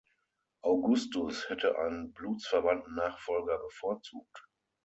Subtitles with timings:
[0.63, 4.47] Augustus hätte einen blutsverwandten Nachfolger bevorzugt.